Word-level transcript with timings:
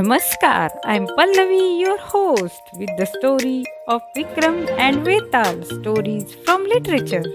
Namaskar, 0.00 0.70
I'm 0.86 1.06
Pallavi, 1.08 1.78
your 1.78 1.98
host, 1.98 2.62
with 2.78 2.88
the 2.96 3.04
story 3.04 3.66
of 3.86 4.00
Vikram 4.16 4.56
and 4.84 5.04
Vetal 5.04 5.62
stories 5.72 6.34
from 6.46 6.64
literature. 6.64 7.26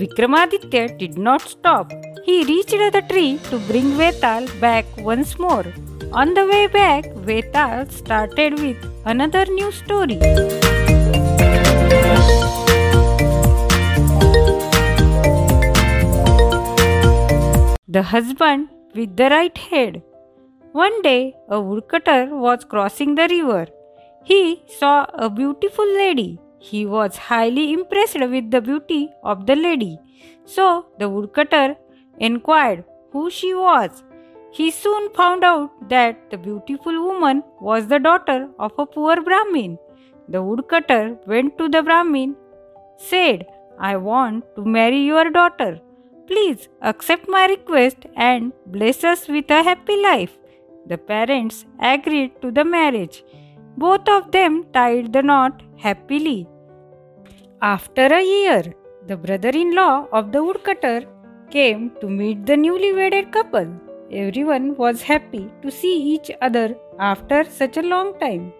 Vikramaditya 0.00 0.98
did 0.98 1.16
not 1.16 1.40
stop. 1.42 1.92
He 2.24 2.42
reached 2.46 2.70
the 2.96 3.02
tree 3.08 3.38
to 3.50 3.60
bring 3.68 3.92
Vetal 3.92 4.48
back 4.58 4.84
once 4.96 5.38
more. 5.38 5.64
On 6.12 6.34
the 6.34 6.46
way 6.52 6.66
back, 6.66 7.06
Vetal 7.30 7.88
started 7.88 8.58
with 8.58 8.76
another 9.04 9.46
new 9.46 9.70
story. 9.70 10.18
The 17.86 18.02
husband 18.02 18.68
with 18.96 19.16
the 19.16 19.28
right 19.30 19.56
head. 19.56 20.02
One 20.72 21.02
day, 21.02 21.36
a 21.50 21.60
woodcutter 21.60 22.34
was 22.34 22.64
crossing 22.64 23.14
the 23.14 23.28
river. 23.28 23.66
He 24.24 24.62
saw 24.66 25.04
a 25.12 25.28
beautiful 25.28 25.86
lady. 25.96 26.40
He 26.58 26.86
was 26.86 27.16
highly 27.16 27.74
impressed 27.74 28.18
with 28.20 28.50
the 28.50 28.62
beauty 28.62 29.10
of 29.22 29.44
the 29.46 29.54
lady. 29.54 29.98
So 30.46 30.86
the 30.98 31.10
woodcutter 31.10 31.76
inquired 32.18 32.84
who 33.10 33.28
she 33.28 33.52
was. 33.52 34.02
He 34.50 34.70
soon 34.70 35.12
found 35.12 35.44
out 35.44 35.70
that 35.90 36.30
the 36.30 36.38
beautiful 36.38 37.04
woman 37.04 37.42
was 37.60 37.88
the 37.88 37.98
daughter 37.98 38.48
of 38.58 38.72
a 38.78 38.86
poor 38.86 39.20
Brahmin. 39.22 39.78
The 40.28 40.42
woodcutter 40.42 41.18
went 41.26 41.58
to 41.58 41.68
the 41.68 41.82
Brahmin, 41.82 42.36
said, 42.96 43.46
I 43.78 43.96
want 43.96 44.44
to 44.56 44.64
marry 44.64 45.00
your 45.00 45.28
daughter. 45.30 45.80
Please 46.26 46.68
accept 46.80 47.28
my 47.28 47.46
request 47.46 48.06
and 48.16 48.52
bless 48.66 49.04
us 49.04 49.28
with 49.28 49.50
a 49.50 49.62
happy 49.62 50.00
life. 50.02 50.38
The 50.86 50.98
parents 50.98 51.64
agreed 51.80 52.40
to 52.42 52.50
the 52.50 52.64
marriage. 52.64 53.24
Both 53.76 54.08
of 54.08 54.32
them 54.32 54.64
tied 54.72 55.12
the 55.12 55.22
knot 55.22 55.62
happily. 55.76 56.48
After 57.60 58.06
a 58.06 58.22
year, 58.22 58.74
the 59.06 59.16
brother 59.16 59.50
in 59.50 59.74
law 59.74 60.06
of 60.12 60.32
the 60.32 60.42
woodcutter 60.42 61.04
came 61.50 61.92
to 62.00 62.08
meet 62.08 62.44
the 62.46 62.56
newly 62.56 62.92
wedded 62.92 63.32
couple. 63.32 63.68
Everyone 64.10 64.76
was 64.76 65.02
happy 65.02 65.50
to 65.62 65.70
see 65.70 65.96
each 66.14 66.30
other 66.40 66.76
after 66.98 67.44
such 67.44 67.76
a 67.76 67.82
long 67.82 68.18
time. 68.18 68.52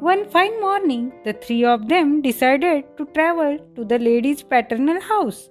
One 0.00 0.28
fine 0.28 0.60
morning, 0.60 1.12
the 1.24 1.32
three 1.32 1.64
of 1.64 1.88
them 1.88 2.22
decided 2.22 2.84
to 2.96 3.06
travel 3.06 3.58
to 3.76 3.84
the 3.84 3.98
lady's 3.98 4.42
paternal 4.42 5.00
house. 5.00 5.50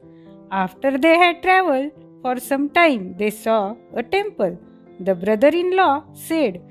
After 0.52 0.98
they 0.98 1.18
had 1.18 1.42
traveled 1.42 1.92
for 2.22 2.38
some 2.40 2.70
time, 2.70 3.16
they 3.18 3.30
saw 3.30 3.76
a 3.96 4.04
temple. 4.04 4.60
The 5.08 5.16
brother 5.16 5.48
in 5.48 5.76
law 5.76 6.04
said, 6.14 6.62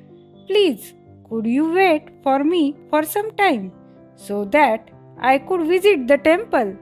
Please, 0.46 0.94
could 1.28 1.46
you 1.46 1.72
wait 1.72 2.10
for 2.22 2.44
me 2.44 2.76
for 2.88 3.02
some 3.02 3.30
time 3.32 3.72
so 4.14 4.44
that 4.56 4.90
I 5.18 5.38
could 5.38 5.66
visit 5.66 6.06
the 6.06 6.18
temple, 6.18 6.76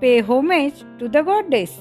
pay 0.00 0.20
homage 0.20 0.84
to 0.98 1.08
the 1.08 1.22
goddess? 1.22 1.72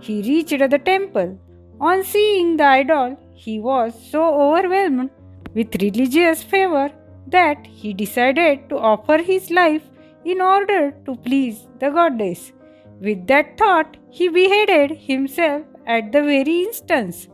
He 0.00 0.22
reached 0.22 0.58
the 0.58 0.78
temple. 0.78 1.38
On 1.80 2.02
seeing 2.02 2.56
the 2.56 2.64
idol, 2.64 3.16
he 3.34 3.60
was 3.60 3.94
so 4.10 4.22
overwhelmed 4.46 5.10
with 5.54 5.80
religious 5.80 6.42
fervor 6.42 6.90
that 7.28 7.66
he 7.66 7.92
decided 7.92 8.68
to 8.70 8.76
offer 8.76 9.18
his 9.18 9.50
life 9.50 9.82
in 10.24 10.40
order 10.40 10.92
to 11.06 11.14
please 11.16 11.68
the 11.78 11.90
goddess. 11.90 12.52
With 13.00 13.26
that 13.28 13.56
thought, 13.56 13.96
he 14.10 14.28
beheaded 14.28 14.96
himself 14.98 15.62
at 15.86 16.12
the 16.12 16.22
very 16.22 16.62
instance. 16.62 17.28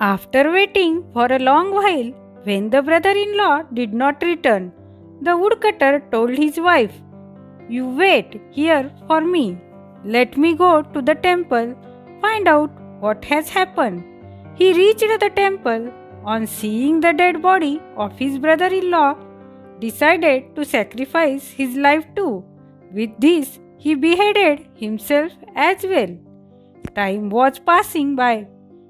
After 0.00 0.52
waiting 0.52 1.04
for 1.12 1.26
a 1.26 1.40
long 1.40 1.72
while, 1.74 2.12
when 2.44 2.70
the 2.70 2.82
brother 2.82 3.10
in 3.10 3.36
law 3.36 3.62
did 3.74 3.92
not 3.92 4.22
return, 4.22 4.72
the 5.22 5.36
woodcutter 5.36 6.00
told 6.12 6.30
his 6.30 6.58
wife, 6.60 6.92
You 7.68 7.88
wait 7.88 8.40
here 8.52 8.92
for 9.08 9.20
me. 9.20 9.58
Let 10.04 10.36
me 10.36 10.54
go 10.54 10.82
to 10.82 11.02
the 11.02 11.16
temple, 11.16 11.74
find 12.20 12.46
out 12.46 12.70
what 13.00 13.24
has 13.24 13.48
happened. 13.48 14.04
He 14.54 14.72
reached 14.72 15.00
the 15.00 15.30
temple. 15.34 15.92
On 16.24 16.46
seeing 16.46 17.00
the 17.00 17.12
dead 17.12 17.40
body 17.40 17.80
of 17.96 18.18
his 18.18 18.38
brother 18.38 18.66
in 18.66 18.90
law, 18.90 19.16
decided 19.80 20.54
to 20.56 20.64
sacrifice 20.64 21.48
his 21.48 21.76
life 21.76 22.04
too. 22.14 22.44
With 22.92 23.10
this, 23.18 23.58
he 23.78 23.94
beheaded 23.94 24.66
himself 24.74 25.32
as 25.56 25.84
well. 25.84 26.16
Time 26.94 27.30
was 27.30 27.58
passing 27.58 28.14
by, 28.14 28.46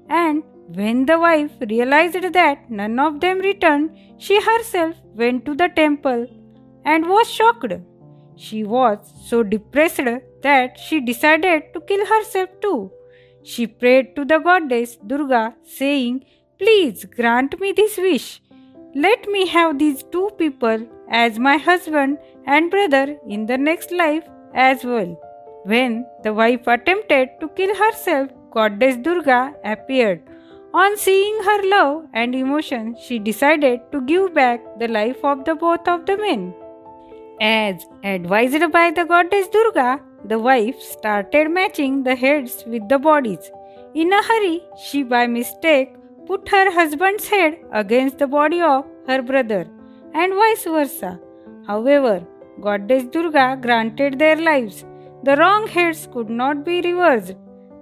and 0.09 0.43
when 0.75 1.05
the 1.07 1.19
wife 1.19 1.51
realized 1.67 2.21
that 2.33 2.69
none 2.69 2.99
of 2.99 3.19
them 3.21 3.39
returned, 3.39 3.89
she 4.17 4.39
herself 4.39 4.95
went 5.15 5.43
to 5.45 5.55
the 5.55 5.67
temple 5.69 6.27
and 6.85 7.09
was 7.09 7.27
shocked. 7.27 7.73
She 8.35 8.63
was 8.63 8.99
so 9.27 9.41
depressed 9.41 10.09
that 10.43 10.77
she 10.79 10.99
decided 11.01 11.73
to 11.73 11.81
kill 11.81 12.05
herself 12.05 12.49
too. 12.61 12.91
She 13.43 13.65
prayed 13.65 14.15
to 14.15 14.25
the 14.25 14.37
goddess 14.37 14.97
Durga, 15.07 15.55
saying, 15.63 16.25
Please 16.59 17.05
grant 17.05 17.59
me 17.59 17.71
this 17.71 17.97
wish. 17.97 18.41
Let 18.93 19.27
me 19.27 19.47
have 19.47 19.79
these 19.79 20.03
two 20.03 20.29
people 20.37 20.87
as 21.09 21.39
my 21.39 21.57
husband 21.57 22.19
and 22.45 22.69
brother 22.69 23.17
in 23.27 23.45
the 23.47 23.57
next 23.57 23.91
life 23.91 24.23
as 24.53 24.83
well. 24.83 25.19
When 25.63 26.05
the 26.23 26.33
wife 26.33 26.67
attempted 26.67 27.29
to 27.39 27.49
kill 27.49 27.75
herself, 27.75 28.29
goddess 28.51 28.97
Durga 28.97 29.55
appeared 29.63 30.28
on 30.73 30.97
seeing 30.97 31.43
her 31.43 31.61
love 31.69 32.05
and 32.13 32.35
emotion, 32.35 32.95
she 33.01 33.17
decided 33.17 33.79
to 33.91 34.01
give 34.01 34.33
back 34.33 34.61
the 34.79 34.87
life 34.87 35.23
of 35.23 35.43
the 35.45 35.55
both 35.55 35.87
of 35.87 36.05
the 36.05 36.17
men. 36.17 36.53
As 37.41 37.85
advised 38.03 38.71
by 38.71 38.91
the 38.91 39.05
goddess 39.05 39.47
Durga, 39.47 40.01
the 40.25 40.37
wife 40.37 40.79
started 40.81 41.49
matching 41.49 42.03
the 42.03 42.15
heads 42.15 42.63
with 42.67 42.87
the 42.89 42.99
bodies. 42.99 43.51
In 43.95 44.13
a 44.13 44.21
hurry, 44.21 44.61
she 44.83 45.03
by 45.03 45.25
mistake 45.25 45.95
put 46.27 46.47
her 46.49 46.71
husband's 46.71 47.27
head 47.27 47.57
against 47.71 48.19
the 48.19 48.27
body 48.27 48.61
of 48.61 48.85
her 49.07 49.21
brother 49.21 49.67
and 50.13 50.33
vice 50.33 50.65
versa. 50.65 51.19
However, 51.65 52.25
goddess 52.61 53.05
Durga 53.05 53.57
granted 53.61 54.19
their 54.19 54.35
lives. 54.35 54.85
The 55.23 55.35
wrong 55.37 55.67
heads 55.67 56.07
could 56.11 56.29
not 56.29 56.63
be 56.63 56.81
reversed. 56.81 57.35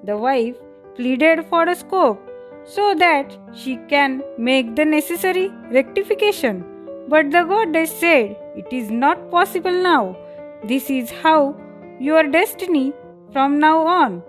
The 0.03 0.17
wife 0.17 0.55
pleaded 0.95 1.45
for 1.47 1.67
a 1.67 1.75
scope 1.75 2.26
so 2.75 2.93
that 2.95 3.35
she 3.55 3.77
can 3.89 4.21
make 4.37 4.75
the 4.75 4.85
necessary 4.85 5.49
rectification. 5.71 6.63
But 7.07 7.31
the 7.31 7.43
goddess 7.43 7.91
said, 7.91 8.35
It 8.55 8.71
is 8.71 8.89
not 8.91 9.31
possible 9.31 9.71
now. 9.71 10.17
This 10.63 10.89
is 10.89 11.11
how 11.11 11.55
your 11.99 12.23
destiny 12.23 12.93
from 13.31 13.59
now 13.59 13.87
on. 13.87 14.21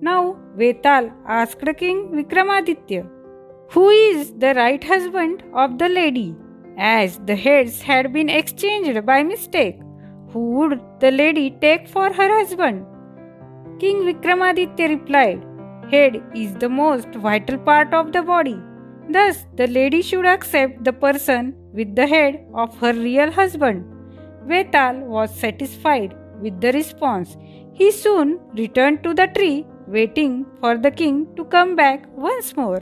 Now 0.00 0.38
Vetal 0.56 1.10
asked 1.26 1.64
King 1.78 2.08
Vikramaditya, 2.12 3.08
Who 3.70 3.88
is 3.90 4.32
the 4.34 4.54
right 4.54 4.82
husband 4.82 5.42
of 5.52 5.78
the 5.78 5.88
lady? 5.88 6.36
As 6.78 7.18
the 7.26 7.36
heads 7.36 7.82
had 7.82 8.12
been 8.12 8.30
exchanged 8.30 9.04
by 9.04 9.22
mistake, 9.22 9.78
who 10.32 10.50
would 10.52 10.80
the 11.00 11.10
lady 11.10 11.50
take 11.50 11.88
for 11.88 12.12
her 12.12 12.28
husband? 12.38 12.86
King 13.80 14.02
Vikramaditya 14.02 14.88
replied, 14.88 15.44
head 15.92 16.22
is 16.34 16.54
the 16.54 16.68
most 16.68 17.14
vital 17.14 17.58
part 17.58 17.94
of 17.94 18.12
the 18.12 18.22
body. 18.22 18.58
Thus, 19.08 19.46
the 19.56 19.66
lady 19.66 20.02
should 20.02 20.26
accept 20.26 20.84
the 20.84 20.92
person 20.92 21.54
with 21.72 21.96
the 21.96 22.06
head 22.06 22.46
of 22.54 22.76
her 22.78 22.92
real 22.92 23.30
husband. 23.30 23.84
Vetal 24.46 25.00
was 25.14 25.34
satisfied 25.34 26.14
with 26.40 26.60
the 26.60 26.72
response. 26.72 27.36
He 27.72 27.90
soon 27.90 28.40
returned 28.54 29.02
to 29.04 29.14
the 29.14 29.26
tree, 29.26 29.66
waiting 29.86 30.46
for 30.60 30.76
the 30.78 30.90
king 30.90 31.26
to 31.36 31.44
come 31.44 31.74
back 31.76 32.06
once 32.16 32.56
more. 32.56 32.80